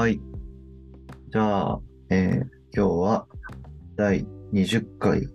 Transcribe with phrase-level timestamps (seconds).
[0.00, 0.20] はーい。
[1.30, 3.26] じゃあ、えー今日は
[3.96, 4.24] 第
[4.54, 5.28] 20回、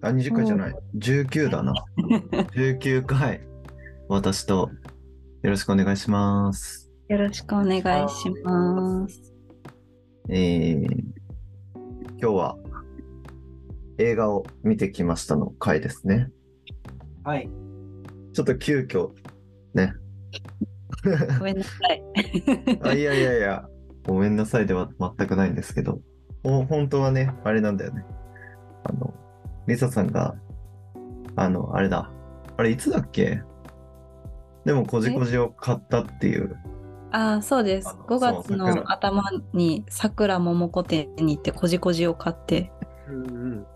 [0.00, 1.74] あ、20回じゃない、19だな。
[2.56, 3.42] 19回、
[4.08, 4.70] 私と
[5.42, 6.90] よろしくお願いします。
[7.08, 9.34] よろしくお願いします。
[10.30, 10.86] えー
[12.18, 12.56] 今日は
[13.98, 16.30] 映画を見てきましたの回ですね。
[17.22, 17.50] はい。
[18.32, 19.10] ちょっと急遽、
[21.38, 22.02] ごめんなさい。
[22.82, 23.68] あ、いやいやいや、
[24.06, 26.00] ごめんなさいでは全くないんですけど、
[26.42, 28.04] ほ本当はね、あれなんだよね。
[28.84, 29.12] あの、
[29.66, 30.36] リサさんが、
[31.34, 32.10] あの、あれだ。
[32.56, 33.42] あれ、いつだっけ？
[34.64, 36.56] でも、こじこじを買ったっていう。
[37.10, 38.04] ああ、そうですあの。
[38.04, 42.72] 5月の頭に桜桃子店に行ってこじこじを買って。
[43.08, 43.66] うんうん。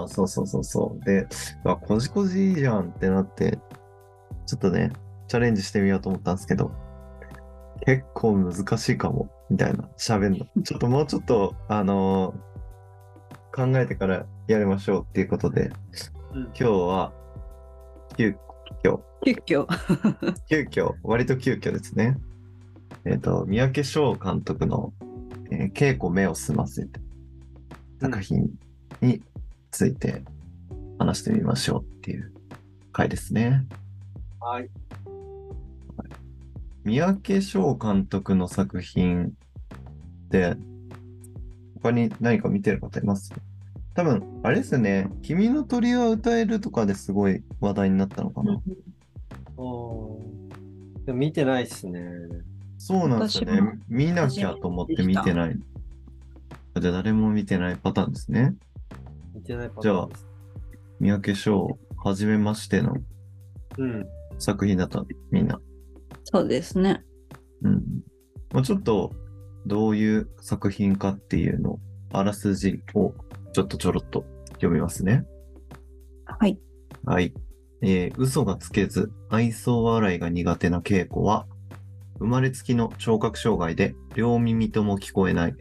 [0.00, 1.04] ああ、そうそうそうそう。
[1.04, 1.26] で、
[1.64, 3.58] あ、こじこじいいじゃんってなって、
[4.46, 4.92] ちょっとね、
[5.28, 6.72] チャレンジしてみようと思ったんですけど、
[7.84, 10.46] 結構難しいかも、みたいな、喋んの。
[10.64, 12.52] ちょっともうちょっと、あのー
[13.54, 15.70] 考えてからやりましょうっていうことで、
[16.32, 17.12] うん今日は、
[18.16, 18.34] 急
[18.82, 19.66] 遽、急遽。
[20.48, 22.18] 急遽、割と急遽ですね。
[23.04, 24.94] えっ、と、三宅翔監督の、
[25.50, 26.98] えー稽古目を澄ませて
[28.00, 28.48] 作品
[29.02, 29.22] に
[29.70, 30.24] ついて
[30.98, 32.32] 話してみましょうっていう
[32.90, 33.66] 回ですね。
[34.40, 34.70] はい。
[36.84, 39.34] 三宅翔監督の作品
[41.82, 43.32] 他に何か見てる方います？
[43.94, 45.10] 多分、あれですよね。
[45.22, 48.60] 君の鳥は歌えるとかですごい話題になったのかな。
[49.56, 52.00] おーでも見てないっすね。
[52.78, 53.78] そうなんですよね。
[53.88, 55.58] 見なきゃと思って見てない。
[56.80, 58.54] じゃあ誰も見てないパターンですね。
[59.34, 60.26] 見てないパターンです。
[61.00, 62.96] 三宅翔、はじめましての
[63.78, 64.06] うん。
[64.38, 65.60] 作品だったみんな。
[66.24, 67.04] そうですね。
[67.62, 67.82] うん。
[68.52, 69.12] まあ、ちょっと、
[69.66, 71.78] どういう作品かっていうの、
[72.12, 73.14] あらすじを
[73.52, 75.24] ちょっとちょろっと読みますね。
[76.24, 76.58] はい。
[77.04, 77.34] はい。
[77.82, 81.46] えー嘘がつけず、愛想笑いが苦手な稽古は、
[82.18, 85.56] 生まれつきの聴覚障害で両耳とも聞こえない。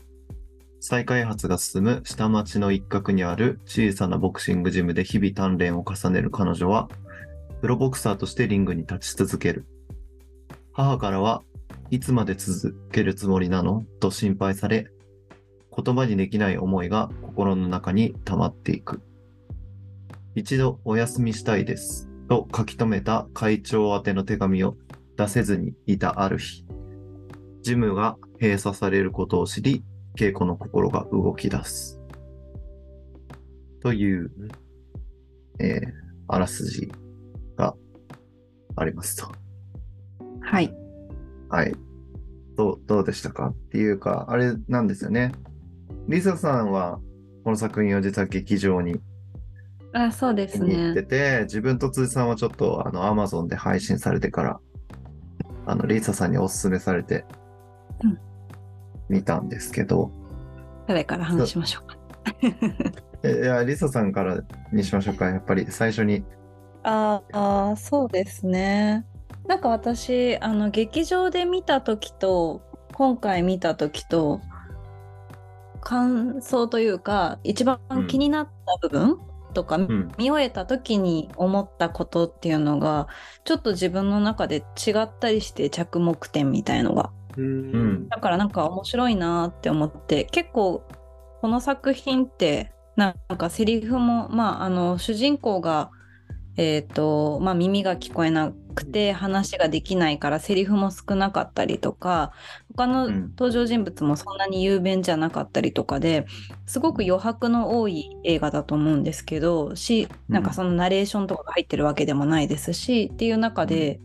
[0.79, 6.89] 再開発が進む下町の一角にある小さなボクシングジムで日々鍛錬を重ねる彼女は、
[7.61, 9.65] プロボクサーとしてリングに立ち続ける。
[10.73, 11.43] 母からは
[11.91, 13.83] いつまで続けるつもりなの？
[13.99, 14.87] と心配され、
[15.75, 19.01] 言葉にできない思いが心の中に溜まっていく。
[20.33, 22.09] 一度お休みしたいです。
[22.29, 24.77] と書き留めた会長宛ての手紙を
[25.17, 26.65] 出せずにいたある日、
[27.61, 29.83] ジムが閉鎖されることを知り、
[30.15, 31.99] 稽古の心が動き出す。
[33.81, 34.31] という、
[35.59, 36.01] えー
[36.33, 36.89] あらすじ
[37.57, 37.75] が
[38.77, 39.29] ありますと。
[40.39, 40.73] はい。
[41.51, 41.75] はい。
[42.57, 45.31] どう、どうでしたかっていうか、あれなんですよね。
[46.07, 46.99] リサさんは、
[47.43, 48.99] この作品を実は劇場に
[49.93, 51.07] あそうです見に行ってね。
[51.07, 54.59] て、自分と辻さんはちょっと、あの、アマゾンで配信されてから、
[55.65, 57.25] あの、リサさんにおすすめされて
[58.03, 58.17] うん、
[59.09, 60.11] 見たんですけど、
[60.87, 61.97] 誰から話しましょうか。
[63.23, 64.41] えいや、リサさんから
[64.71, 65.27] にしましょうか。
[65.29, 66.23] やっぱり最初に。
[66.83, 69.05] ああ、そうですね。
[69.51, 72.61] なんか私、あの、劇場で見た時と、
[72.93, 74.39] 今回見た時と、
[75.81, 79.19] 感想というか、一番気になった部分
[79.53, 80.09] とか、うん。
[80.17, 83.09] 見終えた時に思ったことっていうのが、
[83.43, 87.11] ちょっと自分の中で違ったりして着目点みたいのが。
[87.35, 90.87] ううんだからなんか面白いなって思って、結構
[91.41, 95.91] この作品って、なんかセリフも、まあ、あの、主人公が、
[96.55, 102.31] えっ、と、まあ、耳が聞こえなくて話ができないからセリフも少なかったりとか
[102.75, 103.29] 他のうん。
[103.31, 106.25] 登場人物もそんなに雄弁じゃなかったりとかで
[106.65, 113.99] すごく余白の多い映画だと思うんですけどしなんかそのナレーションとかが入ってるわけでもないですしっていう中で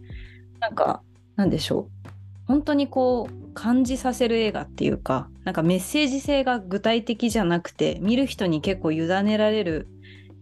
[0.60, 1.02] なんか
[1.36, 2.08] なんでしょう。
[2.46, 9.88] 本当にこう感じさせる映画っていうかなんかメッセージ性が具体的じゃなくて見る人に結構委ねられる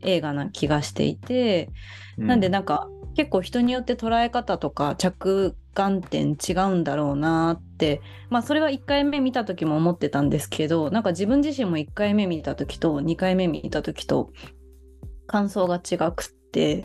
[0.02, 1.70] 映画な気がしていて、
[2.18, 8.00] なんでなんか結構人によって捉え方とか着眼点違うんだろうなって
[8.30, 14.30] まあそれは1回目見た時も思ってたんですけどなんか自分自身も1回目見た時と2回目見た時と
[15.26, 16.84] 感想が違くって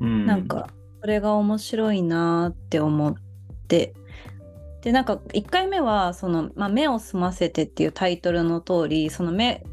[0.00, 0.68] うん、なんか
[1.00, 3.14] それが面白いなって思っ
[3.68, 3.94] て
[4.82, 9.64] でなんか1回目はその、まあ、目を澄ませてっていうタイトルの通りその目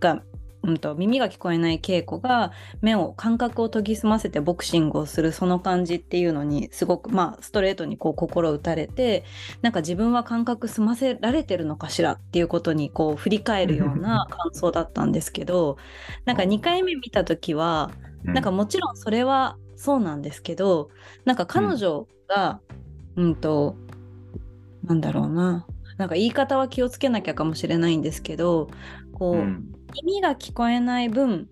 [0.00, 0.22] が
[0.62, 2.52] うん、と耳が聞こえない稽古が
[2.82, 9.24] 目を感覚を研ぎ澄ませてボクシングをするその感じっていうのにすごくまあストレートにこう心打たれて
[9.62, 15.78] なんか自分は感覚澄ませられてるのかしらっていうことにこう振り返るような感想だったんですけど
[16.26, 17.90] なんか2回目見た時は
[18.22, 20.90] なんかもちろんそれはそうなんですけど
[21.24, 22.60] なんか彼女が、
[23.16, 23.76] うん、と
[24.84, 25.66] なんだろうな
[25.96, 28.68] なんか言い方は気をつけなきゃかもしれないんですけど
[29.14, 31.48] こう、うん耳が聞こえない分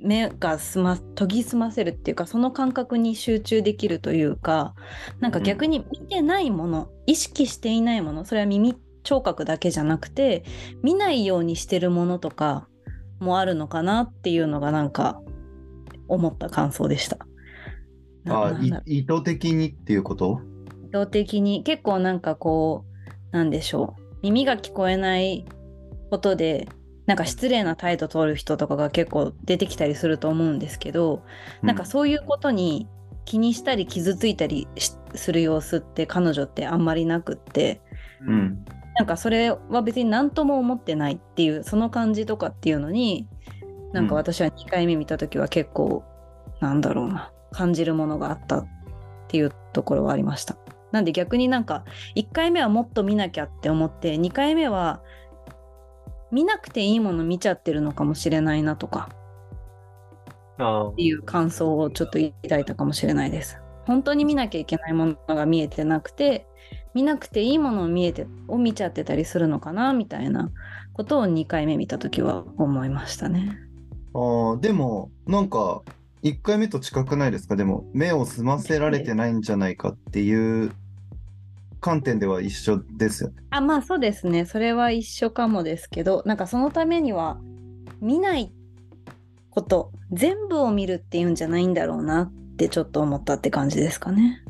[0.00, 4.74] 目がすま研ぎ澄ませるっていうかその感覚に集中できるというか
[5.18, 10.44] なんか逆に見てないもの、意識していないものそれは耳聴覚だけじゃなくて
[10.82, 12.68] 見ないようにしてるものとか
[13.18, 15.20] もあるのかなっていうのがなんか
[16.06, 17.18] 思った感想でした。
[18.24, 20.40] なあ意図的にっていうこと？
[20.88, 22.84] 意図的に結構なんかこ
[23.32, 24.02] うなんでしょう。
[24.22, 25.44] 耳が聞こえない
[26.10, 26.68] ことで
[27.08, 31.24] なんか失礼な態度取る人とかが結構出てきたりすると思うんですけど、
[31.62, 32.86] なんかそういうことに
[33.24, 37.80] 気にしたり傷ついたりしする様子って彼女ってあんまりなくって
[38.20, 38.64] うん。
[38.96, 43.28] なんかそれは別に何とも思ってないっていうその感じとかっていうのに
[43.92, 46.04] なんか私は2回目見た時は結構、
[46.60, 48.66] なんだろうな感じるものがあったっ
[49.28, 50.56] ていうところはありました。
[50.92, 51.84] なんで逆になんか
[52.16, 55.00] 1回目はもっと見なきゃって思って2回目は
[56.30, 59.08] 見なくていいもの見ちゃってるのかもしれないなとか
[60.58, 63.58] あっていう感想をちょっと抱いたかもしれないです。
[63.86, 66.46] 本当に見なきゃいけないものが見えてなくて
[66.94, 70.50] 見なくていいものを見えてを見ちゃってたりするのかなみたいな
[70.92, 73.56] ことを2回目見た時は思いましたね。
[74.14, 75.82] ああ、でも、なんか、
[76.24, 77.54] 1回目と近くないですか？
[77.54, 80.72] でも、目を澄ませられてないんじゃないかっていう
[81.80, 83.36] 観点では一緒ですよね。
[83.50, 87.40] あまあそうですねそれは一緒かもですけどなんかそのためには
[88.00, 88.52] 見ない
[89.50, 94.42] こと全部を見るっていうんじゃないんだろうなってちょっと思ったって感じですかね。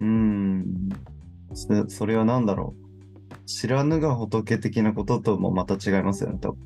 [0.00, 0.88] うーん。
[1.54, 3.46] そそれは何だろう。
[3.46, 6.58] 知らぬが仏的なことともまた違いますよね、多分。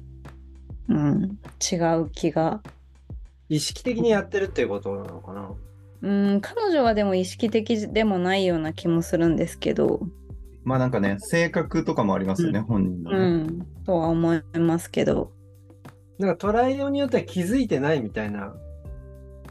[0.88, 2.62] うん、違う気が
[3.48, 5.50] 意識的にやってるっていうことなのかな。
[6.02, 10.00] うん彼女はでも意識的でもないような気もするんですけど、
[10.64, 13.44] まあなんかね、性格とかもありますよね、本人のうね。
[13.44, 15.32] ん、とは思いますけど。
[16.18, 18.54] なんか捉えようによっては気づいてないみたいな。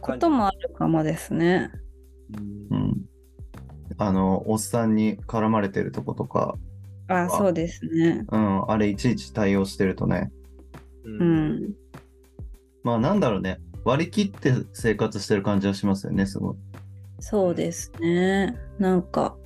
[0.02, 1.72] こともあるかもですね。
[2.72, 2.78] うん。
[2.78, 3.06] うん。
[3.98, 6.56] あの、おっさんに絡まれてるとことか、
[7.08, 8.26] あそうですね。
[8.32, 10.32] うん、あれいちいち対応してるとね、
[11.04, 11.76] ううんん、
[12.84, 16.56] まあなんだろうね、割り切って生活してる感じはしますよね、すごい。
[17.20, 18.58] そうですね。
[18.78, 19.38] なんか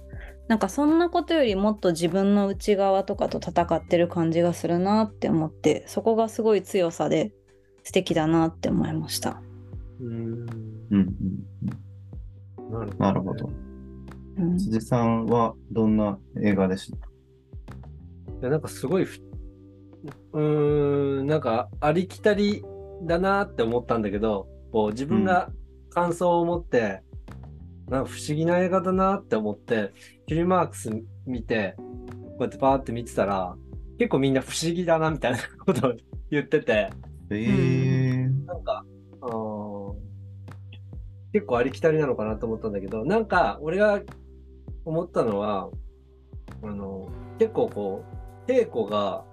[0.48, 7.32] なんかそんなことよりもっと自分の内側とかと戦ってる感じがするなって思ってそこがすごい強さで
[7.84, 9.42] 素敵だなって思いました。
[10.02, 10.48] うんうん
[10.92, 11.16] うん
[12.72, 13.50] なるうん、なるほど。
[14.38, 16.98] うん、辻さんはどんな映画でした？
[16.98, 17.02] い
[18.44, 19.20] やなんかすごいふ
[20.34, 22.64] うーんなんかありきたり
[23.04, 25.50] だなって思ったんだけどこう自分が
[25.90, 27.02] 感想を持って、
[27.88, 29.92] なんか不思議な映画だなって思って
[30.28, 30.92] フィルマークス
[31.26, 33.56] 見てこうやってパーって見てたら
[33.98, 35.94] 結構みんな不思議だなみたいなことを
[36.30, 36.92] 言ってて
[37.32, 38.86] えー、なんか
[41.34, 44.02] 結構ありきたりなのかなと思ったんだけどなんか俺が
[44.86, 45.70] 思ったのは
[46.64, 48.04] あの結構こ
[48.48, 49.24] う稽古が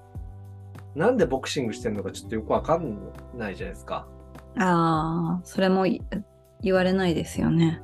[0.96, 4.06] なんでボクシングしてるのかちょっとよくわかんないじゃないですか。
[4.58, 6.02] ああそれもい
[6.62, 7.82] 言われないですよね。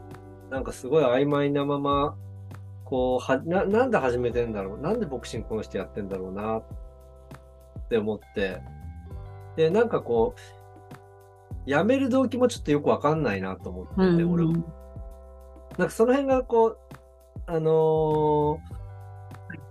[0.50, 2.16] なんかすごい曖昧なまま
[2.85, 6.64] こうはななんで始めてんだろうなんでボクシングこの人やってんだろうなっ
[7.88, 8.62] て思って
[9.57, 14.52] でなんかこうやめる動機もちょっとよくわかんないなと思ってて、うん俺は。
[15.78, 16.78] なんかその辺がこう、
[17.47, 18.59] あのー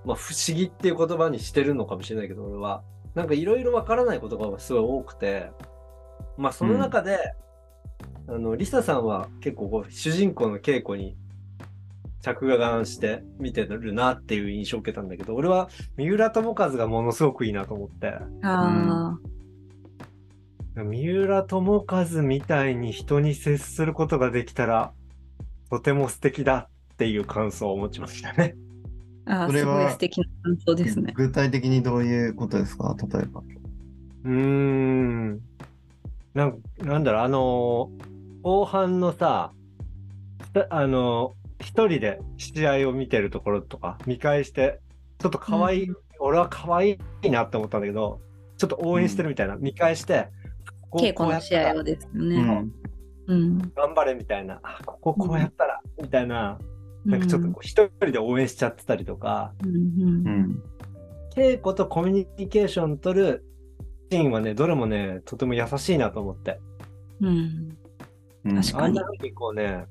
[0.05, 2.81] まあ不思議っていう言葉にしてるのかもしれないけど、俺は。
[3.15, 5.51] なんかいろいろわからないことがすごい多くて、
[6.37, 7.17] まあその中で、
[8.27, 11.17] あの、リサさんは結構こう主人公の稽古に
[12.21, 18.13] 着眼して見てるなっていう印象を受けたんだけど、俺は三浦友和がものすごくいいなと思って。
[18.43, 19.17] あ
[20.75, 24.93] 三浦友和みたいに人に接することができたら、
[25.69, 28.55] とても素敵だっていう感想を持ちましたね。
[29.25, 31.13] ーあそれはごい素敵な感想ですね。
[31.15, 32.95] 具体的にどういうことですか？
[33.13, 33.41] 例えば。
[34.25, 35.39] うーん。
[36.33, 38.11] なんなんだろう、あのー
[38.43, 39.51] 後半のさ、
[40.53, 44.79] たあのー一人で試合を見てるところとか見返して、
[45.19, 45.87] ちょっと可愛い、
[46.19, 48.19] 俺は可愛いなって思ったんだけど、
[48.57, 50.29] ちょっと応援してるみたいな、見返して、
[50.89, 52.71] こ稽古の試合ををですよね。
[53.27, 53.35] うん。
[53.35, 53.57] うん。
[53.75, 56.70] 頑張れみたいな、あこここうやったら、みたいな、うん
[57.05, 59.75] なんかちょっとこう一人で応援しちゃってたりとか、うん
[60.27, 60.63] うん。
[61.35, 63.45] 稽古とコミュニケーション取る
[64.11, 66.59] シーンはね、どれもね、とても優しいなと思って。
[67.21, 67.77] うん。
[68.43, 69.85] うん確かにあんな風にこうね、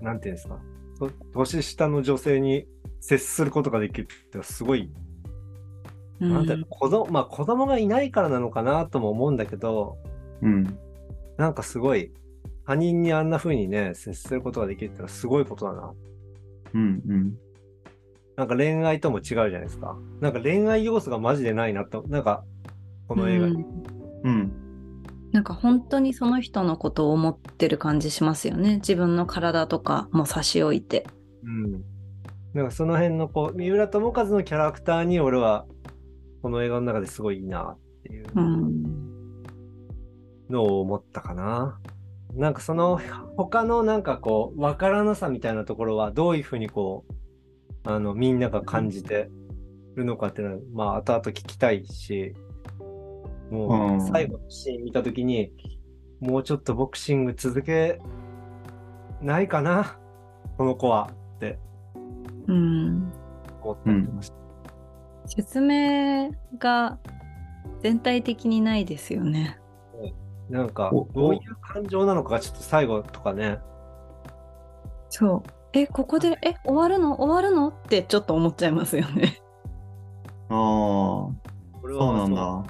[0.00, 0.58] なんていうんですか、
[0.98, 2.66] と年下の女性に
[3.00, 4.90] 接することができるってすごい、
[6.20, 9.98] うんなんて子供、まあ子供がいないからなのかなとも思うんだけど、
[10.42, 10.78] うん。
[11.36, 12.12] なんかすごい、
[12.66, 15.92] 他人にあんな風にね、接することができるってのはすごいことだな。
[16.76, 17.02] うん。
[17.08, 17.38] うん。
[18.36, 19.96] なんか恋愛とも違うじゃないですか。
[20.20, 22.44] なんか恋愛要素がマジでないなと、なんか、
[23.08, 23.64] この映画に。
[24.24, 24.52] うん。
[25.32, 28.76] なんか本当にその人のことを思ってる感じしますよね。
[28.76, 31.06] 自分の体とかも差し置いて。
[31.44, 31.82] うん。
[32.52, 35.66] なんかその辺のこう、三浦友和のキャラクターに俺は、
[36.42, 38.82] この映画の中ですごいいいなっていううん。
[40.50, 41.80] のを思ったかな。
[42.36, 43.00] なんかその
[43.36, 49.30] 他のなんかこう、わからなさみたいなところはどういうふうにこう、あの、みんなが感じて
[49.94, 52.34] るのかっていうのは、まあ後々聞きたいし、
[53.50, 55.50] もうんう最後のシーン見たときに、
[56.20, 58.00] もうちょっとボクシング続け
[59.22, 59.98] ないかな、
[60.58, 61.58] この子はって
[62.48, 63.12] うん。
[63.62, 64.36] 思ったりとかして。
[65.26, 66.98] 説明が
[67.82, 69.58] 全体的にないですよね。
[70.48, 73.58] なんかお、どういう感情なのかがちょっと最後とかね、
[75.08, 75.50] そう。
[75.72, 77.20] え、ここで、え、終わるの？
[77.20, 77.68] 終わるの？
[77.68, 79.40] ってちょっと思っちゃいますよね。
[80.48, 81.32] ああ、こ
[81.84, 82.64] れはそうなんだ。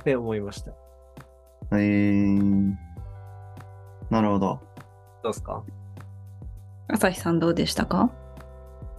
[0.00, 0.72] って思いました。
[1.72, 2.74] えー。
[4.10, 4.60] なるほど。
[5.22, 5.62] どうですか？
[6.88, 8.10] 朝日さんどうでしたか？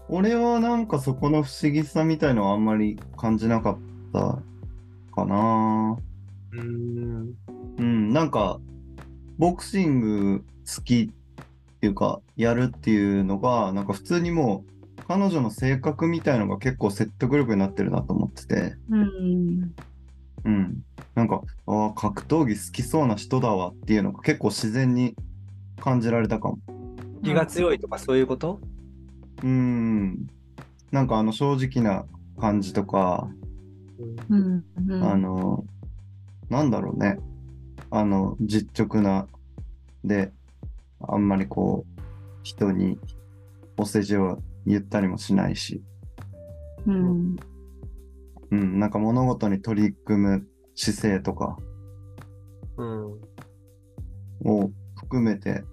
[0.07, 3.77] 俺はなんかそこの不思議さみたいのはあんまり感じなかっ
[4.13, 4.39] た
[5.13, 5.97] かな。
[6.51, 7.35] うーん。
[7.77, 8.59] うん、なんか、
[9.37, 19.73] ボクシング好きっていうか、やるっていうのが、なんか普通にもう、彼女の性格みたいのが結構説得力になってるなと思ってて、うん。
[20.43, 20.83] うん。
[21.15, 25.15] なんか、ああ、格闘技好きそうな人だわっていうのが結構自然に
[25.79, 26.59] 感じられたかも。
[27.23, 28.59] 気が強いとかそういうこと？
[29.43, 30.27] うん。
[30.91, 32.05] なんかあの正直な
[32.39, 33.29] 感じとか、
[34.29, 34.63] うん。
[34.87, 35.65] うんあの、
[36.49, 37.19] なんだろうね。
[37.91, 39.27] あの、実直な、
[40.03, 40.31] で、
[41.01, 42.01] あんまりこう、
[42.43, 42.99] 人に
[43.77, 45.83] お世辞を言ったりもしないし、
[46.85, 47.35] うん。
[48.51, 51.57] うん、なんか物事に取り組む姿勢とか
[52.77, 53.11] うん。
[54.45, 55.63] を含めて、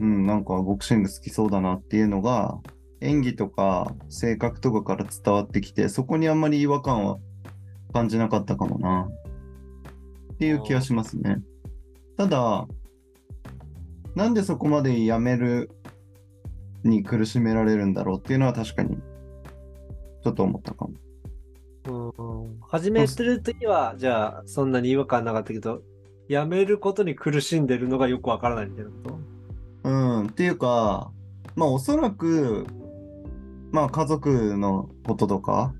[0.00, 2.58] うん、なんかボクシング好きそうだなっていうのが、
[3.00, 7.18] 演技とか性格とかから伝わってきて、そこにあんまり違和感は
[7.92, 9.08] 感じなかったかもな。
[10.36, 11.40] っていう気がしますね。
[12.18, 12.68] ただ、
[14.14, 15.70] なんでそこまでやめる
[16.84, 18.96] に苦しめられるんだろうっていうのは確かに
[20.22, 20.92] ちょっと思ったかも。
[21.88, 25.82] うん始めてる時は、じゃあ、そんなに違和感なかったけど、
[26.28, 29.18] やめることに苦しんでるのがよくわからないみたいなこと？
[29.84, 31.12] うん、っていうか、
[31.54, 32.66] まあおそらく、
[33.70, 35.74] まあ家族のこととか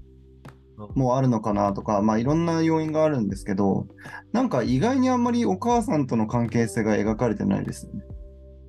[0.95, 3.87] もあるのかなとか、まあいろんな要因があるんですけど、
[4.33, 8.04] なんか意外にあんまりお母さんとの関係性が描かれてないですよね。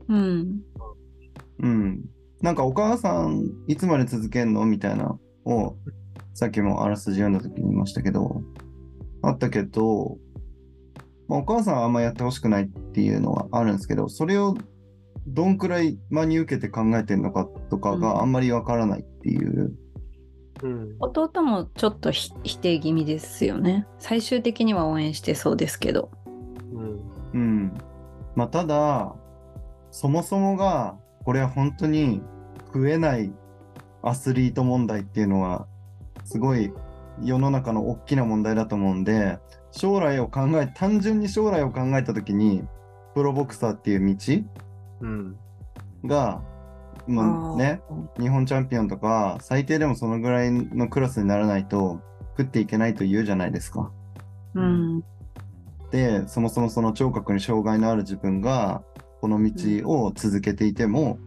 [0.10, 0.62] うん。
[1.60, 2.06] うん。
[2.42, 5.76] なんかお母さんいつまで続けんのみたいなを、
[6.34, 8.42] さっきもあらすじ読んだ時に言いましたけど、
[9.24, 10.18] あったけど、
[11.28, 14.56] まあ、お母さんはあんまやってほしくないっていうのはあるんですけど、それを
[15.28, 19.62] どんくらい真に受けて考えてるのかとかがあんまりわからないっていう。
[19.62, 19.74] うん。
[21.00, 23.88] 弟もちょっとひ否定気味ですよね。
[24.00, 26.10] 最終的には応援してそうですけど。
[26.74, 27.00] うん。
[27.34, 27.74] うん。
[28.36, 29.16] まあ、ただ、
[29.92, 32.22] そもそもが、これは本当に
[32.68, 33.32] 食えない
[34.02, 35.68] アスリート問題っていうのは、
[36.24, 36.72] すごい
[37.24, 39.40] 世の中の大きな問題だと思うんで、
[39.72, 42.64] 将来を考え、単純に将来を考えたときに、
[43.14, 44.44] プロボクサーっていう道
[45.02, 45.36] うん。
[46.06, 46.42] が、
[47.08, 47.82] まあね、
[48.20, 52.02] 日本チャンピオンとか、最低でもそのぐらいのクラスにならないと、
[52.38, 53.92] 食っていけないと言うじゃないですか。
[54.54, 55.04] うん。
[55.92, 58.84] で、そもそもその聴覚に障害のある自分が、
[59.22, 61.18] この道を続けていても、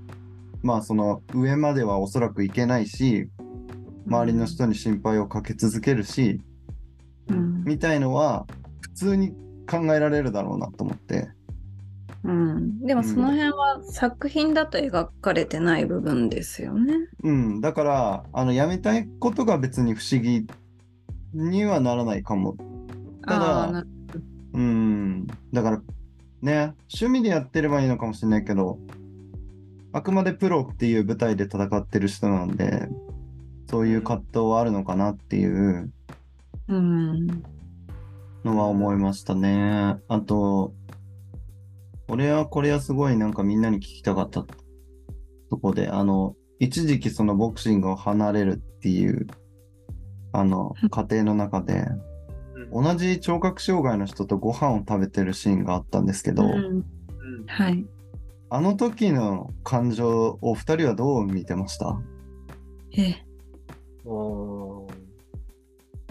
[0.62, 3.28] まあその上まではおそらくいけないし、
[4.06, 6.40] 周りの人に心配をかけ続けるし、
[7.28, 7.64] うん。
[7.64, 8.46] みたいのは
[8.80, 9.30] 普通に
[9.68, 11.30] 考えられるだろうなと思って。
[12.24, 12.80] うん。
[12.80, 16.94] でもその辺は作品だと描かれてない部分ですよね。
[17.22, 20.46] うん、だから、あの、やめたいことが別に不思議
[21.34, 22.56] にはならないかも。
[23.26, 23.84] ただ
[24.52, 25.26] うん。
[25.52, 25.82] だから、
[26.42, 28.78] ね、趣味でやってればいいのかもしれないけど、
[29.92, 32.88] あくまでプロっていう舞台で戦ってる人なんで、
[33.68, 35.92] そういう葛藤はあるのかなっていう
[36.68, 37.26] うん。
[38.44, 39.96] のは思いましたね。
[40.08, 40.72] あと、
[42.10, 44.44] 俺はこれはすごいなんかみんなに聞きたかった
[45.48, 49.26] とこで、あの、一時期そのボクシングを離れるっていう、
[50.32, 51.86] あの、過程の中で、
[52.72, 56.50] 同じ聴覚障害の人とご飯を食べてるシーンがあったんですけど、うん。
[56.50, 56.84] うん。
[57.46, 57.86] はい。
[58.50, 62.00] あの時の感情を二人はどう見てました？
[62.96, 63.14] え、
[64.04, 64.92] おー。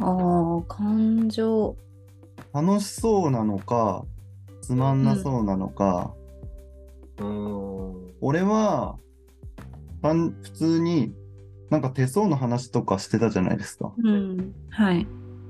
[0.01, 1.75] ああ、感情。
[2.53, 4.06] 楽しそうなのか、
[4.70, 6.14] つまんなそうなのか、
[7.20, 8.98] うん俺は、
[10.04, 11.12] 単普通に
[11.72, 13.92] なんか手相の話とかしてたじゃないですか。
[13.98, 14.54] うん。
[14.70, 15.08] はい。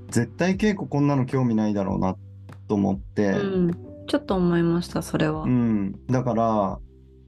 [0.08, 2.16] 絶対稽古こんなの興味ないだろうな
[2.66, 3.70] と思って、うん。
[4.08, 5.48] ちょっと思いました、それはう。
[5.48, 6.78] ん、だから、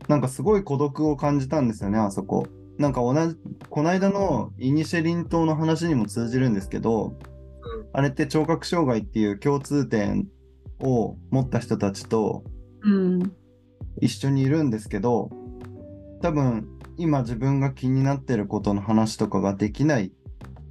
[0.09, 2.47] なんかすごい孤独を感じたんですよね、あそこ。
[2.79, 3.37] なんか同じ、
[3.69, 7.19] この間のイニシェリン島の話にも通じるんですけど、
[7.93, 10.27] あれって聴覚障害っていう共通点
[10.83, 12.45] を持った人たちと
[12.83, 13.33] うん。
[14.01, 15.31] 一緒にいるんですけど、
[16.21, 20.13] 多分今自分が気になってることの話とかができない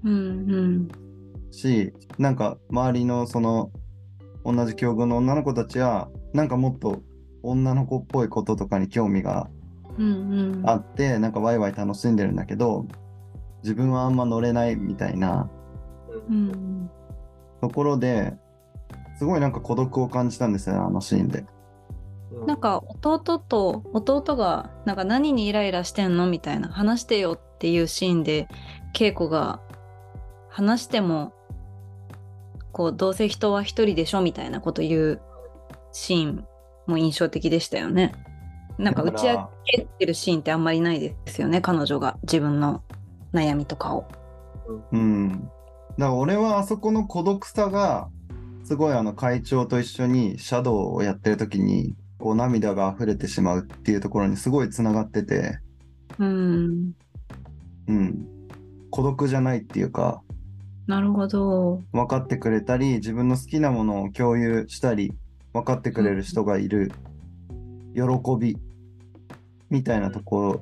[0.03, 0.88] うん。
[1.51, 3.72] し、なんか周りのその
[4.44, 7.01] 同じ境遇の女の子たちは、なんかもっと
[7.44, 9.50] 女の子っぽいこととかに興味が
[9.98, 10.06] うん。
[10.58, 10.70] うん。
[10.70, 12.86] あって、なんかワイワイ楽しんでるんだけど、
[13.63, 15.50] 自分はあんま乗れないみたいな
[16.30, 16.89] うん。
[17.62, 18.34] ところで、
[19.22, 21.46] すごいなんか孤独を感じたんですよね、あのシーンで。
[22.48, 28.48] なんか弟と弟がなんか何にイライラしてんのみたいな話してよっていうシーンで
[28.96, 29.60] 稽古が
[30.50, 31.34] 話しても
[32.72, 35.22] こうどうせ人は一人でしょみたいなこと言う
[35.92, 36.48] シーン
[36.88, 38.13] も印象的でしたよね。
[38.80, 42.82] なんか打ち明けてるシーンってあんまりないですよね彼女が自分の
[43.34, 44.08] 悩みとかを。
[44.92, 45.30] うん。
[45.30, 45.52] だか
[45.98, 48.10] ら俺はあそこの孤独さが、
[48.63, 55.60] すごいあの会長と一緒にシャドウをやってる時に、こう涙が溢れてしまうっていうところにすごいつながってて、
[56.19, 56.93] うん
[57.88, 58.28] うん。
[58.91, 60.21] 孤独じゃないっていうか、
[60.88, 61.82] なるほど。
[61.91, 65.13] 分かってくれたり、自分の好きなものを共有したり、
[65.54, 66.91] 分かってくれる人がいる
[67.93, 68.02] 喜
[68.39, 68.58] び
[69.69, 70.62] みたいなとこ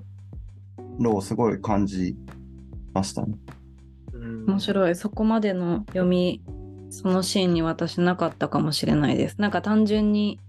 [0.99, 2.15] ろをすごい感じ
[2.93, 3.35] ましたね。
[4.13, 6.41] うん面白いそこまでの読み
[6.89, 10.39] そのシーンに私なかったかもしれないですなんか単純に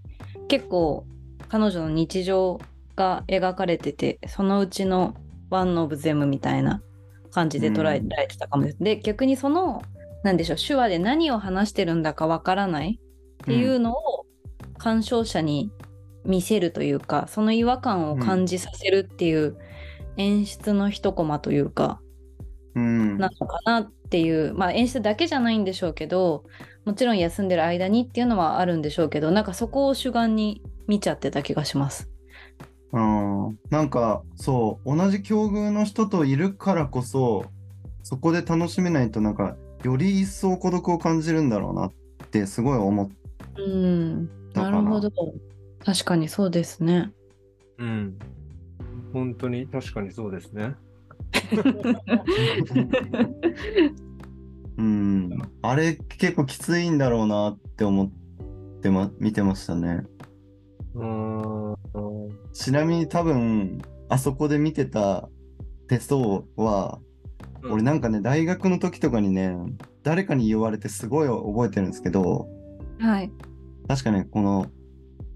[0.47, 1.05] 結構
[1.49, 2.59] 彼女の日常
[2.95, 5.15] が描かれててそのうちの
[5.49, 6.81] ワンオブゼムみたいな
[7.31, 9.81] 感じで捉えられてたかもです、で逆にその
[10.23, 12.99] なんでしょう手話で何を話してるんだかわからない
[13.43, 14.25] っていうのを
[14.77, 15.71] 鑑賞者に
[16.25, 19.57] 見せるというか、その違和感を感じさせるっていう
[20.17, 22.00] 演出の一コマというか、うん。
[22.73, 26.45] なのかなっていう、まあ演出だけじゃないんでしょうけど
[26.85, 32.09] もちろん休んでる間にっていうのはあるんでしょうけどなんかそこを主眼に見ちゃってた気がします。
[32.93, 37.45] うん、なんかそう同じ境遇の人といるからこそ
[38.03, 41.91] そこで楽しめないとなんかより一層孤独を感じるんだろうなっ
[42.31, 43.09] てすごい思っ
[43.57, 45.09] うんなるほど
[45.83, 47.11] 確かにそうですね。
[47.77, 48.17] うん。
[49.13, 50.75] 本当に確かにそうですね。
[54.77, 55.29] うん
[55.61, 58.11] あれ結構きついんだろうなって思っ
[58.81, 60.03] てま見てましたね
[60.95, 61.75] うーん。
[62.53, 65.29] ちなみに多分あそこで見てた
[65.87, 66.99] 手相は
[67.69, 69.55] 俺なんかね大学の時とかにね
[70.03, 72.47] 誰かに言われてすごい覚えてるんですけど
[72.99, 73.31] はい。
[73.87, 74.67] 確かねこの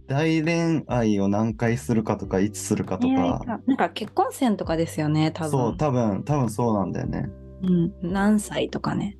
[0.07, 5.51] 大恋愛を何回するかとかいつするかとかかなんか結婚線とかですよね多分。
[5.51, 7.29] そう多分多分そうなんだよね
[7.63, 9.17] うん、何歳とかね。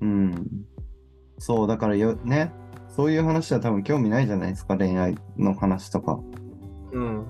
[0.00, 0.48] うん
[1.38, 2.52] そうだからよね
[2.88, 6.18] そういう話は多分興味ないじゃないですか恋愛の話とか
[6.92, 7.26] うん。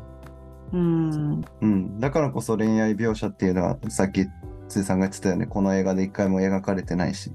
[0.73, 1.45] うん。
[1.61, 4.27] うんだからこそ恋愛描写っていうのはさっき
[4.69, 7.33] ついさんが言ってたよねこの映画で一回も描かれてないし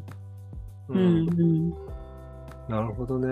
[0.89, 0.97] うん。
[0.97, 1.69] うん。
[2.67, 3.27] なるほどね。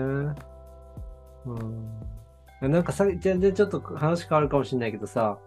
[1.46, 2.17] うん。
[2.60, 5.38] なんかさ、全然ちょっと話変わるかもしれないけどさ、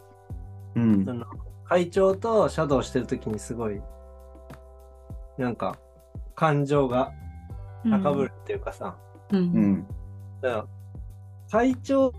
[0.76, 1.26] うんその
[1.66, 3.82] 会長とシャドウしてるときにすごい、
[5.38, 5.78] なんか、
[6.36, 7.12] 感情が
[7.90, 8.98] 高ぶるっていうかさ、
[9.32, 9.38] うん。
[9.38, 9.72] ううん。
[9.74, 9.88] ん
[10.42, 10.66] だから
[11.52, 12.12] 会長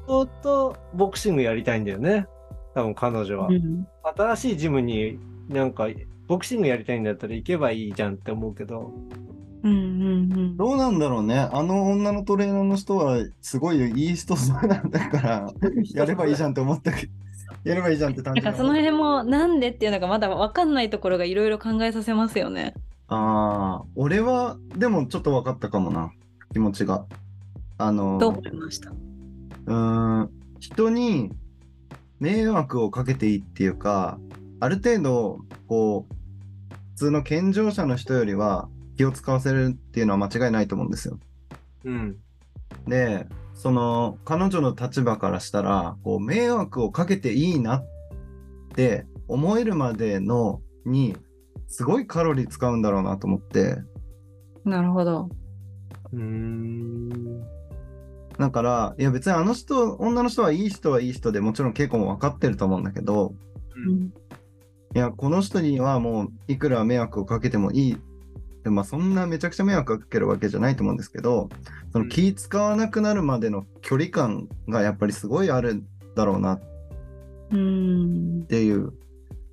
[0.42, 2.26] とボクシングやりたいんだよね。
[2.74, 3.48] 多分彼女は。
[3.48, 5.88] うん新しいジムになんか、
[6.26, 8.90] ボクシングやりたいんだったら行けばいいじゃんって思うけど、
[9.62, 10.56] うんうんうん。
[10.56, 11.38] どうなんだろうね。
[11.52, 15.52] あの女のトレーナーの人はすごいいい人そうなんだから、
[15.94, 17.12] やればいいじゃんって思ったけど、
[17.64, 22.74] やればいいじゃんって単純になんかその辺もなんでっていうのがまだ分かんないところがいろいろ考えさせますよね。
[23.08, 26.10] ああ、俺は、でもちょっと分かったかもな、
[26.52, 27.04] 気持ちが。
[27.78, 28.90] あの、どう思いました？
[28.90, 31.30] うーん、人に
[32.20, 34.18] 迷惑をかけていいっていうか、
[34.60, 36.14] ある程度、こう、
[36.94, 38.68] 普通の健常者の人よりは
[39.02, 41.18] 気を使わせるっていうのは間違いないと思うんですよ。
[41.84, 42.16] うん。
[42.86, 47.84] で、その、彼女の立場からしたら、こう、迷惑をかけていいなっ
[48.76, 51.16] て思えるまでのに、
[51.66, 53.76] すごいカロリー使うんだろうなと思って、
[54.64, 55.28] なるほど。
[56.12, 57.42] うーん。
[58.38, 63.34] だから、いや別にあの人、女の人はいい人はいい人でもちろん稽古も分かってると思うんだけど、
[63.74, 64.12] うん
[64.94, 67.96] いや、この人にはもういくら迷惑をかけてもいい。
[68.64, 71.48] でまあそんなめちゃくちゃ迷惑かけるわけじゃないと思うんですけど、
[71.92, 76.60] その気使わなくなるまでの距離感がやっぱりすごいあるんだろうなっ
[77.52, 78.92] うんていう。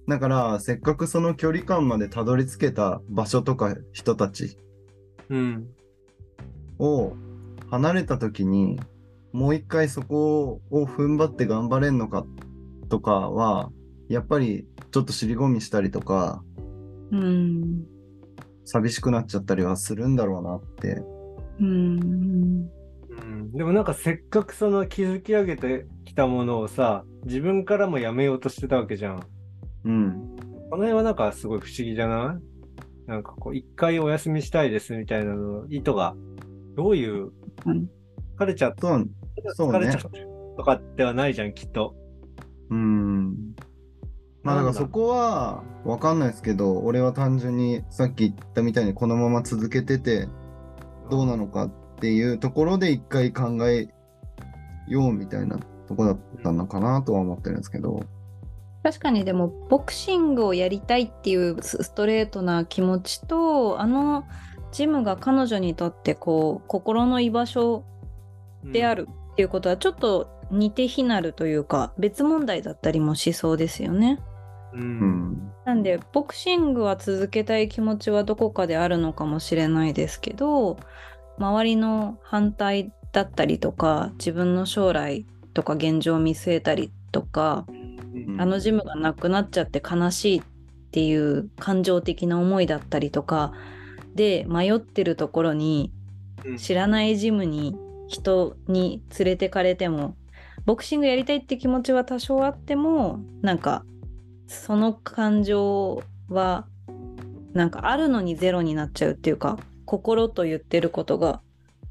[0.08, 4.58] だから、せっかくその距離感までたどり着けた場所とか人たち
[5.30, 5.68] うん。
[6.80, 7.14] を
[7.70, 8.80] 離れた時に、
[9.32, 12.26] もう一回そこを踏ん張って頑張れんのか
[12.90, 13.72] とかは、
[14.08, 16.44] やっぱりちょっと尻込みしたりとか、
[17.12, 17.86] うん
[18.66, 21.02] 寂しくなっちゃったりはするんだろうなって。
[21.60, 22.70] うん
[23.10, 29.24] うん、でもなんかせっかくその築き上げてきたものをさ、自分からもやめようとしてたわけじゃん。
[29.86, 30.36] うん。
[30.70, 32.40] この辺はなんかすごい不思議じゃな
[33.08, 33.10] い？
[33.10, 36.16] なんかこう、一回お休みしたいですみたいなの意図が、
[36.76, 37.32] どういう、
[37.66, 37.90] うん
[38.38, 39.10] 疲れちゃっそう、
[39.54, 40.10] そうね疲れちゃった
[40.58, 41.94] とかではないじゃん、きっと。
[42.70, 43.49] うん。
[44.44, 50.28] まあだからそこはわかんないですけど、俺は単純にさっき言ったみたいにこのまま続けてて
[51.10, 53.90] どうなのかっていうところで一回考え
[54.88, 58.04] ようみたいなとこだったのかなとは思ってるんですけど。
[58.82, 64.24] 確かにでもボクシングをやりたいっていうスストレートな気持ちとあの
[64.72, 67.84] ジムが彼女にとってこう心の居場所
[68.64, 74.20] であるっていうことはちょっと似て非なるというか別問題だったりもしそうですよね。
[74.74, 74.78] う。
[74.78, 75.52] うんん。
[75.66, 80.78] なんでボクシングは続けたい気持ちはどこかであるのかもしれないですけど
[81.38, 90.44] 周りの反対だったりとか自分の将来とか現状を見据えたりとかうんあのジムがなくなっちゃって悲しいっ
[90.92, 93.54] ていう感情的な思いだったりとか
[94.16, 95.92] で迷ってるところに
[96.46, 97.78] うん知らないジムに
[98.08, 100.16] 人に連れてかれても
[100.66, 103.84] ボクシングやりたいって気持ちは多少あってもなんか
[104.50, 106.66] その感情は
[107.54, 111.42] なんかあるのにゼロになっちゃうっていうか心と言ってることが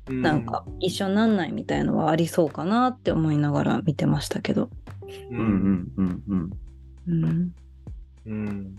[0.09, 4.71] なんか一緒になんないみたいのはありそうかなって思いながら見てましたけど。
[5.31, 5.35] う。
[5.35, 6.51] うんんうんうんうん
[7.07, 7.55] うん。
[8.27, 8.77] うん。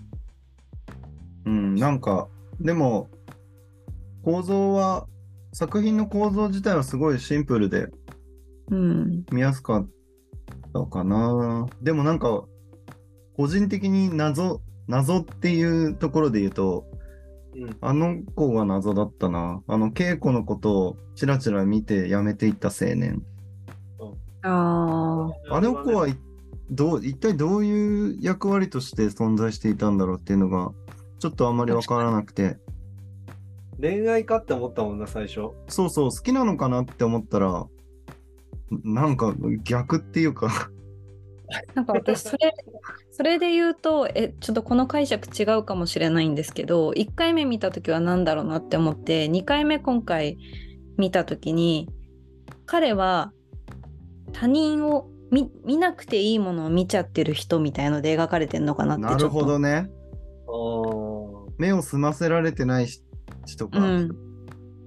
[1.45, 2.27] うん、なんか、
[2.59, 3.09] でも、
[4.23, 5.07] 構造は、
[5.53, 7.87] 作品の構造自体はすごいシンプルで
[8.69, 9.87] うん見やすかっ
[10.73, 11.67] たかな。
[11.81, 12.43] でもなんか、
[13.39, 16.85] 個人的に謎、謎っていうところで言うと、
[17.55, 19.63] うんあの子が謎だったな。
[19.65, 23.23] あの、稽古のことをちらちら見て辞めていった青年。
[24.41, 26.17] あああの子はい
[26.69, 30.73] どう、一体どういう役割として存在していたんだろうっていうのが、
[31.19, 32.57] ちょっとあんまりわからなくて、
[33.79, 35.51] 恋愛かって思ったもんな、最初。
[35.69, 37.67] そうそう、好きなのかなって思ったら、
[38.83, 40.69] なんか逆っていうか、
[41.73, 42.53] なんか私それ
[43.19, 50.37] それで言うとえちょっとこの解釈違うかもしれないんですけど1回目見た時は何だろうなって思って2回目今回
[50.95, 51.89] 見た時に
[52.65, 53.33] 彼は
[54.31, 59.89] 他人を見見なくていいものを見ちゃってる人みたいので描かれてるのかなってなるちょっとほどね。
[61.57, 62.87] 目を澄ませられてない
[63.45, 63.79] 人か。
[63.79, 64.11] うん、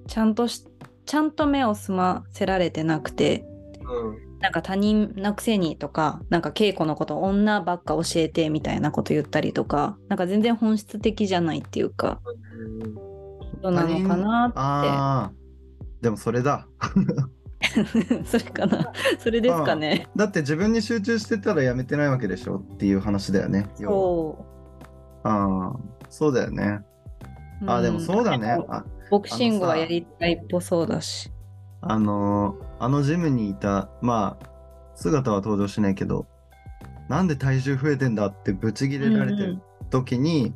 [0.07, 0.65] ちゃんとし
[1.05, 3.45] ちゃんと目を澄ませられてなくて
[3.83, 4.32] うん。
[4.43, 12.21] なんか他人のくせにとかなんか稽古のこと女ばっか教えてみたいなこと言ったりとかなんか全然本質的じゃないっていうか
[13.63, 15.33] どうなのかなああ、
[16.01, 16.67] でもそれだ。
[16.85, 16.93] っ
[17.63, 18.93] てそれかな。
[19.21, 20.09] それですかね。
[20.17, 23.69] だって自分に集中してたらやめてないわけでしょっていう話だよね。
[23.77, 24.45] そ
[25.23, 26.81] ああ、そうだよね。
[27.63, 28.59] うああ、でもそうだね。
[28.69, 31.31] あボクシングはやりたいっぽそうだし
[31.83, 34.47] あのーあのジムにいた、まあ、
[34.97, 36.27] 姿は登場しないけど、
[37.09, 40.53] なんで体重増えてんだってブチギレられてる時に、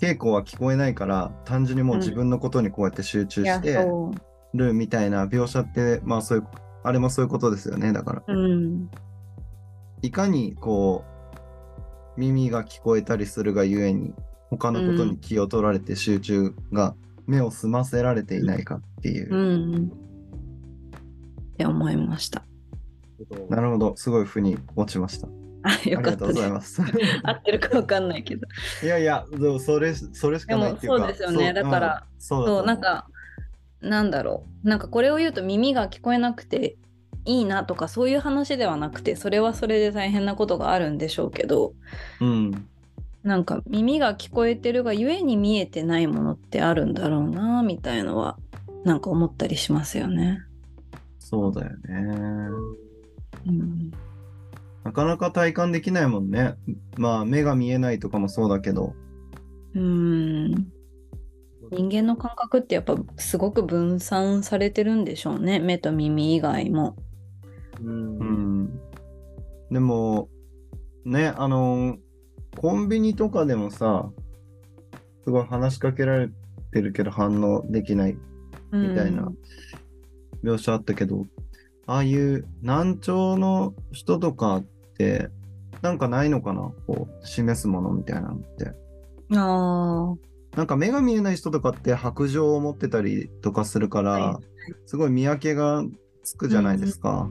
[0.00, 3.76] 稽古は聞こえないから、単純にもう自分のことにこうやって集中して
[4.54, 6.46] るみたいな描写って、まあそういう、
[6.84, 7.92] あれもそういうことですよね。
[7.92, 8.88] だから、うん。
[10.02, 11.04] いかにこ
[12.16, 14.14] う、耳が聞こえたりするがゆえに、
[14.50, 16.94] 他のことに気を取られて集中が、
[17.26, 19.34] 目を澄ませられていないかっていう。
[19.34, 20.03] うん
[21.54, 22.44] って思いました。
[23.48, 25.28] なるほど、すごい腑に落ちました。
[25.62, 26.40] あよありがとうごかったです。
[26.40, 26.82] ざいます。
[27.22, 28.46] 合ってるかわかんないけど。
[28.82, 31.06] いやいや、でもそれ、それしかないっていうか。
[31.06, 33.06] でもそうですよねだから、うんそうそうなんか
[33.84, 36.76] なんだろうなんかこれを言うと耳が聞こえなくて
[37.26, 41.74] いいなとかそういう話ではなくてそれはそれで大変なことがあるんでしょうけど
[42.20, 42.66] うん。
[43.22, 48.36] なんか耳が聞こえてるがゆえに見えてないものってあるんだろうなみたいのは
[48.84, 50.42] なんか思ったりしますよね。
[51.24, 51.76] そうだよね。
[53.46, 53.90] うん、
[54.84, 56.54] なかなか体感できないもんね。
[56.98, 58.94] まあ、目が見えないとかもそうだけど。
[59.74, 60.52] うん
[61.72, 66.94] 人間の感覚ってやっぱすごく分散されてるんでしょうね目と耳以外も。
[67.82, 68.80] うんうん。
[69.70, 70.28] でも、
[71.06, 71.96] ね、あの、
[72.60, 74.10] コンビニとかでもさ、
[75.24, 76.28] すごい話しかけられ
[76.70, 78.18] てるけど反応できない
[78.72, 79.32] みたいな
[80.44, 81.26] 描写あったけど、
[81.86, 84.62] ああいう難聴の人とかっ
[84.96, 85.28] て、
[85.82, 86.70] なんかないのかな？
[86.86, 88.72] こう、示すものみたいなのって。
[89.30, 90.14] うん、あ
[90.56, 94.40] なんか目が見えない人とかって白状を持ってたりとかするから、は
[94.86, 95.84] すごい見分けが
[96.22, 97.28] つくじゃないですか。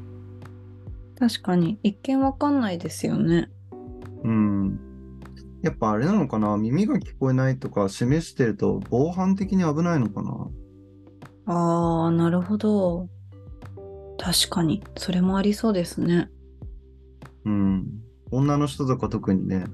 [1.15, 3.49] ー確かに一見わかんないですよね。
[4.23, 4.79] うん。
[5.61, 6.57] やっぱあれなのかな？
[6.57, 10.47] 耳が聞こえないとか示してると防犯的に危ないのかな？
[11.45, 13.09] ああ、なるほど。
[14.17, 16.29] 確かに、それもありそうですね。
[17.45, 17.87] うん。
[18.31, 19.65] 女の人とか特にね、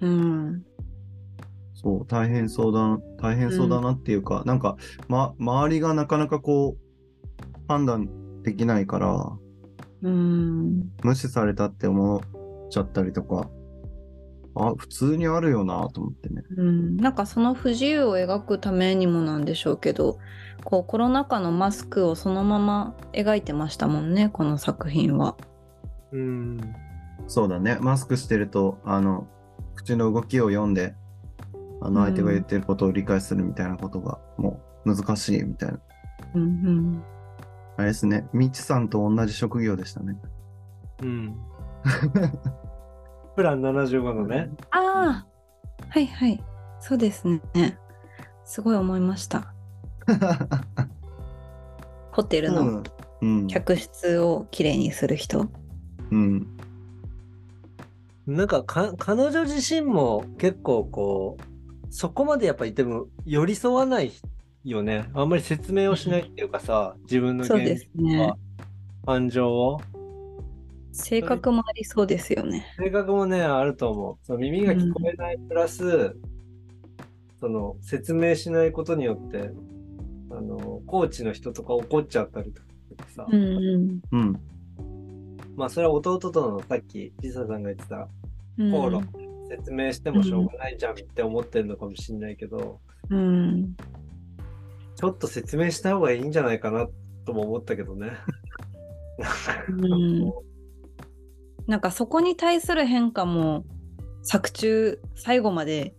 [0.00, 0.62] うん。
[1.74, 4.76] そう、大変そうだ、大変そうだなっていうか、なんか、
[5.08, 9.38] ま、周りがなかなかこう、判断できないから、
[10.02, 10.90] うん。
[11.02, 12.20] 無視されたって思っ
[12.70, 13.50] ちゃったりとか、
[14.54, 16.42] あ、普通にあるよなと思ってね。
[16.56, 20.18] うん、なんかその不自由を描くためにもなんでしょうけど
[20.64, 25.36] こうコロナ禍のマスクをそのまま描いてましたもんねこの作品は。
[26.12, 26.58] うん。
[27.26, 27.78] そうだね。
[27.80, 29.26] マスクしてると、あの、
[29.74, 30.94] 口の動きを読んで、
[31.80, 35.78] あの、相手が言ってることを理解するみたいなことが、もう難しいみたいな。
[36.34, 37.02] うんうん、
[37.76, 38.26] あれですね。
[38.32, 40.16] みちさんと同じ職業でしたね。
[41.02, 41.36] うん。
[43.36, 44.50] プラン75のね。
[44.70, 45.26] ああ
[45.88, 46.42] はいはい
[46.78, 47.40] そうですね
[48.44, 49.54] すごい思いました。
[52.12, 52.82] ホテルの
[53.22, 53.46] うん。
[53.48, 55.48] 客室をきれいにする人？
[56.10, 56.46] うん。
[58.26, 61.42] なんかか彼女自身も結構こう
[61.90, 64.12] そこまでやっぱ言っても寄り添わない
[64.64, 68.36] よねあんまり説明をしないっていうかさ自分のそうで現すね実は。
[69.04, 69.80] 感情を
[70.92, 72.66] 性格もありそうですよね。
[72.78, 76.16] 性格もねあると思うその耳が聞こえないプラス、
[77.40, 79.50] その説明しないことによって
[80.40, 82.62] あのコーチの人とか怒っちゃったりと
[82.96, 84.40] かさ、うんうんうん。
[85.54, 88.08] まあそれは弟とのさっきリサさんが言ってた
[88.58, 89.08] うん口論、
[89.50, 93.76] 説明してもしょうがないじゃんって思ってるのかもしれないけど、うん
[94.96, 96.86] ちょっと説明した方がいいんじゃないかな
[97.26, 98.12] とも思ったけどね。
[99.68, 100.32] うん
[101.66, 103.64] なんかそこに対する変化も
[104.22, 105.94] 作中最後まで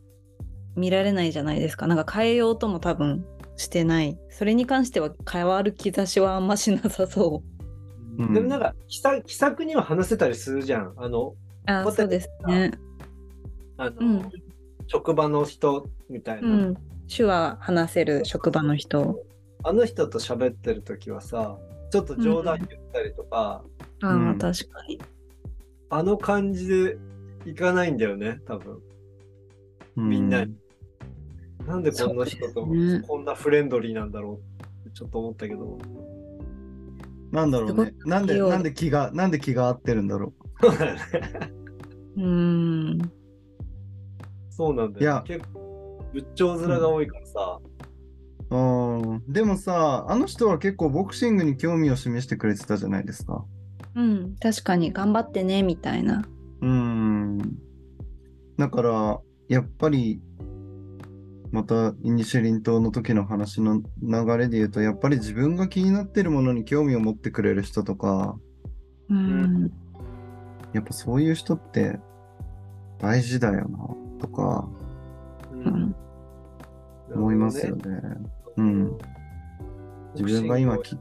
[0.76, 1.86] 見られないじゃないですか。
[1.86, 3.24] なんか変えようとも多分
[3.62, 4.18] してない。
[4.30, 7.44] それに関しては変わる兆しはあんましなさそ
[8.18, 10.94] うんでもなんか気さ気さくには話せたりするじゃん。
[10.98, 11.36] あの、う。
[11.66, 12.72] あそうですね。
[13.78, 14.30] あの、うん
[14.88, 16.66] 職場の人みたいうな。
[16.66, 16.78] ん。
[17.08, 19.24] 手話話せる職場の人。
[19.64, 21.58] あの人と喋ってる時はさ、
[21.92, 23.64] ちょっと冗談言ったりとか、
[24.02, 25.00] ああ、うん確かに。
[25.90, 26.98] あの感じで
[27.46, 28.80] いかないんだよね、多分。
[29.96, 30.56] みんなに
[31.68, 35.78] なんでこんな人とねこんなフレンドリーなんだろうってちょっと思ったけど。
[37.32, 37.94] なんだろうね。
[38.06, 41.02] なんで、なんで気が、なんで気が合ってるんだろそうだよね。
[42.18, 43.12] うん。
[44.50, 47.60] そうなんだよ、いや結構、仏頂面が多いからさ、
[48.50, 48.56] う。
[48.56, 49.24] うん。
[49.32, 53.46] でもさ、あの人は結構ボクシングに興味を示してくれてたじゃないですか。
[53.96, 54.36] うん。
[54.42, 56.24] 確かに頑張ってね、みたいな。
[56.62, 57.38] うん。
[58.58, 60.22] だから、やっぱり、
[61.52, 68.38] また、イニシェリン島の時の話の流れで言うと、やっぱり自分が気になってるものに興味を持ってくれる人とか、
[69.10, 69.72] うん。
[70.74, 72.00] やっぱそういう人って
[73.00, 73.78] 大事だよな、
[74.20, 74.68] とか、
[75.52, 75.96] うんうん
[77.14, 78.02] 思いますよね。
[78.56, 78.98] うん。
[80.16, 80.98] 自分が今き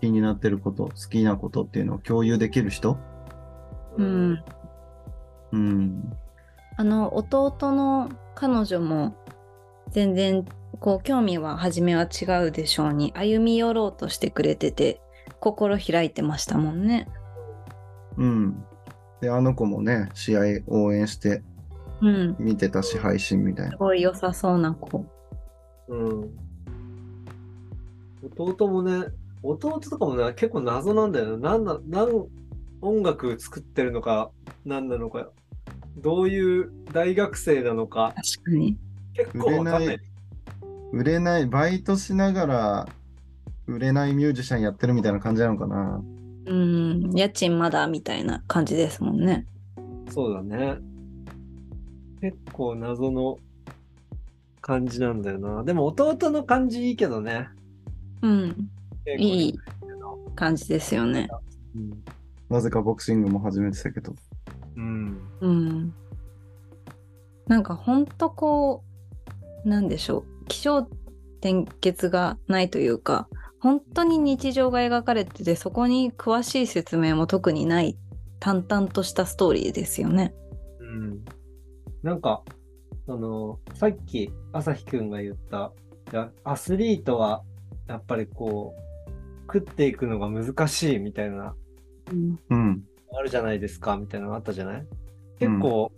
[0.00, 2.98] 気になってること、好きなことっていうのを共有できる人？
[3.96, 4.42] うん。
[5.52, 6.12] うん。
[6.76, 9.14] あの弟の彼女も
[9.90, 10.44] 全然
[10.80, 15.00] こう興味は初めは違うでしょうに歩み寄ろうとしてくれてて
[15.40, 17.08] 心開いてましたもんね。
[18.16, 18.64] うん。
[19.20, 21.42] で、あの子もね、試合応援して
[22.00, 22.36] うん。
[22.38, 23.78] 見てたし、配信みたいなす。
[23.78, 25.04] ごい良さそうな子。
[25.88, 26.30] うん。
[28.36, 29.06] 弟もね、
[29.42, 31.42] 弟とかもね、結構謎なんだよね。
[31.42, 32.26] なんだ、なん、
[32.80, 34.30] 音楽作ってるのか、
[34.64, 35.30] 何なのか、
[35.96, 38.76] どういう大学生なのか、確かに。
[39.18, 39.86] 結構わかんない。
[39.86, 40.00] 売れない
[40.90, 42.88] 売れない、バイトしながら
[43.66, 46.02] 売れないミュージシャンやってるみたいな感じなのかな。
[46.46, 47.10] うん。
[47.14, 49.44] 家賃まだみたいな感じですもんね。
[50.10, 50.78] そうだね。
[52.20, 53.38] 結構謎の
[54.62, 55.64] 感じなんだよな。
[55.64, 57.48] でも弟の感じいいけどね。
[58.22, 58.70] うん。
[59.18, 59.58] いい
[60.34, 61.28] 感じですよね。
[61.74, 62.02] うん。
[62.48, 64.14] なぜかボクシングも始めてたけど。
[64.76, 65.20] うん。
[65.40, 65.94] うん。
[67.46, 68.87] なんかほんとこう、
[69.64, 70.24] なんでしょう。
[70.48, 70.88] 気象
[71.40, 73.28] 転結がないというか、
[73.60, 77.96] 本当に日常が描かれてて、そこに詳しい説明も特にない、
[78.40, 80.34] 淡々としたストーリーですよね。
[80.80, 81.24] うん。
[82.02, 82.42] なんか、
[83.08, 85.72] あの、さっき朝日くんが言った、
[86.12, 87.42] いやアスリートは
[87.86, 88.80] やっぱりこう、
[89.52, 91.54] 食っていくのが難しいみたいな、
[92.12, 92.38] うん。
[92.50, 92.84] うん。
[93.18, 94.86] あるじゃないですか、みたいなのがあったじゃない？
[95.38, 95.90] 結構、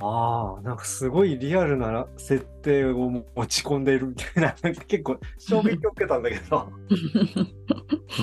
[0.00, 6.70] ああ、なんかすごいリアルな設定を持ち込んでいるみたいな、なんか結構衝撃を受けたんだけど。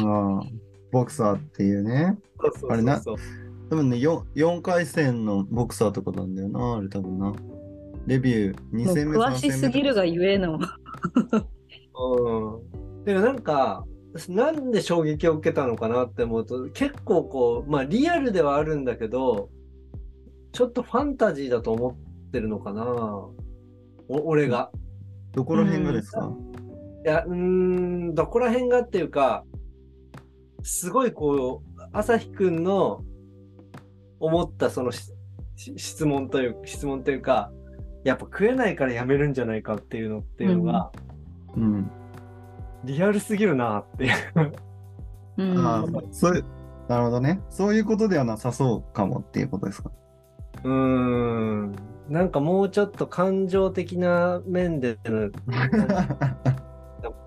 [0.03, 0.43] まあ、
[0.91, 2.17] ボクサーっていうね。
[2.39, 3.01] そうそうそうそうあれな
[3.69, 7.33] 多分ね4、4回戦のボクサーとなんだよな、あれ多分な。
[8.05, 10.53] レビュー2もう戦目、詳しすぎるがゆえの。
[10.53, 10.57] う
[13.01, 13.03] ん。
[13.03, 13.83] でもなんか、
[14.29, 19.49] なんで衝撃を受けたのかなって思うと、結構こう、まあリアルではあるんだけど、
[20.55, 23.33] ちょっとファンタジーだと思ってるのかなお
[24.07, 24.71] 俺が。
[25.33, 26.31] どこら辺がですか、
[27.05, 29.43] いや、うーん、どこら辺がっていうか、
[30.63, 33.03] すごいこう、朝日くんの
[34.21, 34.91] 思ったその
[35.57, 37.51] 質問という、質問というか、
[38.05, 40.89] やっぱ食えないからやめるんじゃないかっていうのっていうのが、
[41.57, 41.91] うん。
[42.85, 44.13] リアルすぎるなっていう。
[45.37, 46.45] うんああ、そういう、
[46.87, 47.41] なるほどね。
[47.49, 49.91] そういうことではなさそうかもっていうことですか？
[50.65, 51.75] うーん。
[52.09, 55.31] なんかもうちょっと感情的な面での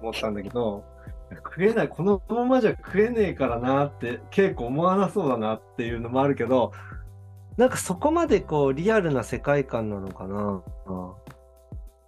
[0.01, 0.85] 思ったんだけど、
[1.35, 6.72] 食えない、このままじゃ食えねえからなって、結構思わなそうだなっていうのもあるけど、
[7.57, 11.14] なんかそこまでこうリアルな世界観なのかな、うんっ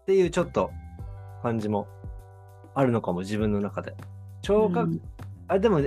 [0.06, 0.70] ていうちょっと
[1.42, 1.86] 感じも
[2.74, 3.94] あるのかも、自分の中で。
[4.42, 5.00] 聴覚、うん
[5.48, 5.80] あ、でも、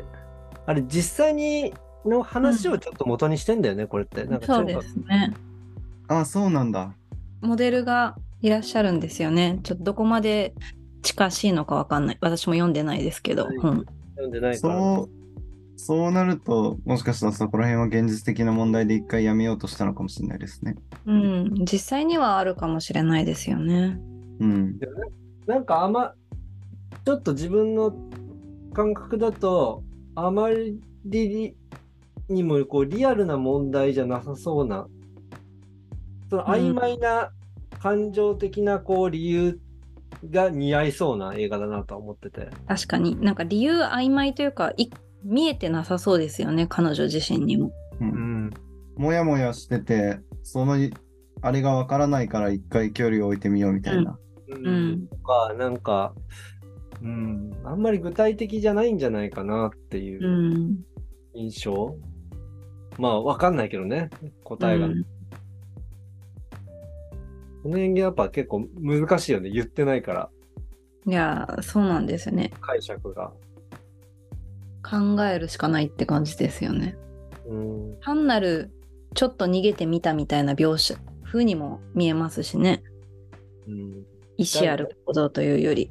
[0.65, 1.73] あれ実際に
[2.05, 4.25] の話をちょっと元にしてんだよね、これって。
[4.25, 5.33] なんかそうですね。
[6.07, 6.93] あ、そうなんだ。
[7.41, 9.59] モデルがいらっしゃるんですよね。
[9.63, 10.53] ちょっとどこまで
[11.01, 12.17] 近しいのかわかんない。
[12.21, 13.45] 私も読んでないですけど。
[13.45, 13.85] はいうん
[14.15, 14.75] 読んでないから。
[14.75, 15.09] そう、
[15.77, 20.75] そうなると、もしかしたらそこら辺は現実的な問題で一回やめようとしたのかもしれないですね。
[21.05, 23.99] うん、実際にはあるかもしれないですよね。
[24.39, 24.79] うん。
[25.47, 26.13] なんかあま、
[27.05, 27.93] ちょっと自分の
[28.73, 29.83] 感覚だと、
[30.15, 30.79] あまり
[32.33, 34.87] にもこうリアルな問題じゃなさそうな、
[36.29, 37.31] その曖昧な
[37.79, 39.59] 感情的なこう理由
[40.29, 42.49] が似合いそうな映画だなとは思ってて。
[42.67, 44.89] 確かになんか理由曖昧というかい
[45.23, 47.67] 見えてなさそうですよね彼女自身にも。
[47.67, 48.49] う、うんん。
[48.97, 50.77] もやもやしてて、その、
[51.41, 54.17] あれがわからないから一回距離を置いてみようみたいな。
[54.47, 55.07] うん。
[55.07, 56.13] とか、なんか、
[57.01, 60.77] うん、あんまり具体的じゃないんじゃないかなっていううん
[61.33, 61.95] 印象。
[62.97, 64.09] まあ、わかんないけどね、
[64.43, 64.87] 答えが。
[64.87, 65.05] うん
[67.63, 69.49] この演技やっぱ結構難しいよね。
[69.49, 70.29] 言ってないから、
[71.05, 73.31] いやそうなんですよね解釈が。
[74.83, 76.97] 考えるしかないって感じですよね。
[77.47, 77.97] うん。
[78.01, 78.69] 単なる
[79.15, 82.83] ちょっと逃げてみたみたいな描写風にも見えますしね
[83.67, 84.05] うん。
[84.37, 85.89] 意思ある行動というより。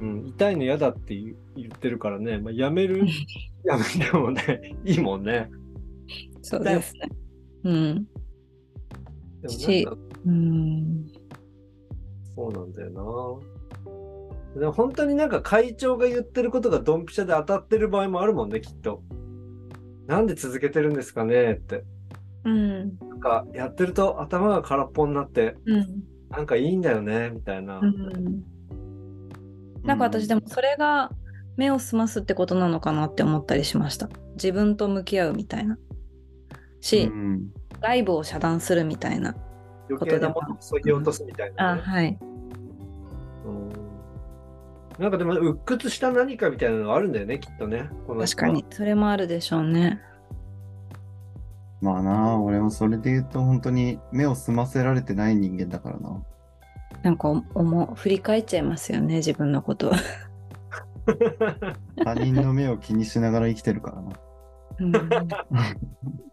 [0.00, 1.34] うん、痛いの嫌だって言
[1.66, 2.38] ってるからね。
[2.38, 3.06] まあ、やめる、
[3.62, 5.48] やめてもね、いいもんね。
[6.42, 7.08] そうですね。
[7.64, 8.06] うん。
[9.42, 9.88] でもし
[10.26, 11.06] うん。
[12.34, 12.90] そうなんだよ
[14.54, 14.60] な。
[14.60, 19.02] でも本当になんか会長が言ってることがドンピシャで当たってる場合もあるもんね、きっと。
[20.06, 21.84] なんで続けてるんですかねって。
[22.44, 22.98] うん。
[22.98, 25.86] なんかやってると頭が空っぽになって、うん。
[26.30, 27.78] なんかいいんだよね、みたいな。
[27.78, 28.42] うん
[29.84, 31.10] なんか私でもそれが
[31.56, 34.08] 目を澄ますってことなのかなって思ったりしました。
[34.34, 35.76] 自分と向き合うみたいな。
[36.82, 37.48] し、うん
[37.80, 39.34] 外部を遮断するみたいな。
[39.90, 42.18] 余計なものを削ぎ落とすみたいな、あ、ねはい。
[43.44, 43.72] うん
[44.98, 47.88] なんかでも、鬱屈した何かみたいなのがあるんだよね、きっとね。
[48.06, 48.64] 確かに。
[48.70, 50.00] それもあるでしょうね。
[51.80, 56.22] まあな、俺もそれで言うと本当に目を澄ませられてない人間だからな。
[57.02, 59.96] なんかお思う振り返っちゃいますよね、自分のことは。
[62.04, 64.12] 他人の目を気にしながら生きてるからな。
[64.78, 64.92] うん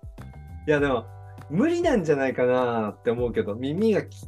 [0.67, 1.05] いや、でも、
[1.49, 4.27] 無理なんじゃないかなって思うけど、耳がき、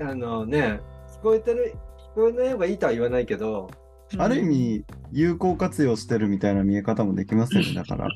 [0.00, 0.80] あのね、
[1.16, 1.74] 聞こえてる、
[2.14, 3.70] 聞こえない方がいいとは言わないけど、
[4.18, 7.74] ある意味、有効活用してるみたいな見え方もできますよね。
[7.74, 8.08] だから、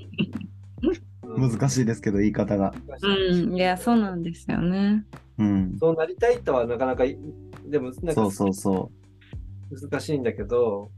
[1.22, 2.74] 難しいですけど、言い方が。
[3.02, 5.04] うん、いや、そうなんですよね。
[5.38, 5.76] うん。
[5.78, 7.16] そうなりたいとはなかなかい、
[7.66, 8.90] でも、なんかそうそうそ
[9.70, 10.90] 難しいんだけど、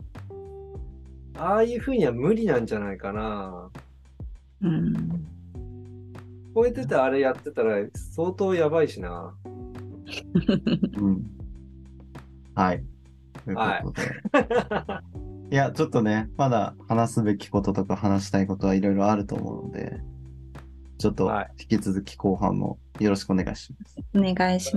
[1.39, 3.71] ああいうふうには無理なんじゃないかな。
[4.63, 5.27] うん。
[6.57, 7.77] 聞こえててあれやってたら
[8.15, 9.35] 相当やばいしな。
[9.45, 11.01] う。
[11.03, 11.31] うん。
[12.55, 12.83] はい。
[13.45, 14.01] ということ
[15.51, 15.55] で。
[15.55, 20.01] い、や、ちょっとね、まだ話すべきこととか話したいことはいろいろあると思うので、
[20.97, 23.99] ちょっとはい引き続き後半もよろしくお願いします。
[24.15, 24.75] お願いし。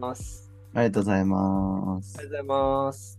[0.00, 0.50] ます。
[0.72, 3.18] ありがとうございますありがとうございます。